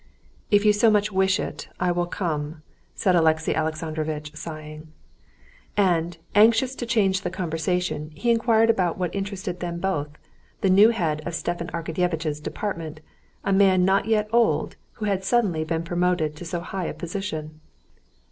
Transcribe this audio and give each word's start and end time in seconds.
"If 0.49 0.65
you 0.65 0.73
so 0.73 0.89
much 0.89 1.11
wish 1.11 1.39
it, 1.39 1.69
I 1.79 1.91
will 1.91 2.07
come," 2.07 2.63
said 2.95 3.15
Alexey 3.15 3.53
Alexandrovitch, 3.53 4.35
sighing. 4.35 4.87
And, 5.77 6.17
anxious 6.33 6.73
to 6.77 6.87
change 6.87 7.21
the 7.21 7.29
conversation, 7.29 8.09
he 8.15 8.31
inquired 8.31 8.71
about 8.71 8.97
what 8.97 9.13
interested 9.13 9.59
them 9.59 9.77
both—the 9.79 10.69
new 10.71 10.89
head 10.89 11.21
of 11.27 11.35
Stepan 11.35 11.67
Arkadyevitch's 11.67 12.39
department, 12.39 12.99
a 13.43 13.53
man 13.53 13.85
not 13.85 14.07
yet 14.07 14.27
old, 14.33 14.75
who 14.93 15.05
had 15.05 15.23
suddenly 15.23 15.63
been 15.63 15.83
promoted 15.83 16.35
to 16.35 16.45
so 16.45 16.61
high 16.61 16.85
a 16.85 16.95
position. 16.95 17.61